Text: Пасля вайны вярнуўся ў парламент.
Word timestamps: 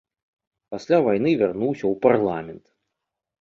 Пасля 0.75 0.99
вайны 1.07 1.33
вярнуўся 1.41 1.81
ў 1.81 1.93
парламент. 2.07 2.65